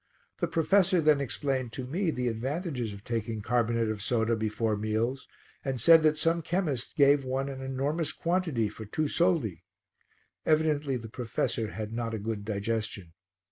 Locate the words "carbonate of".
3.43-4.01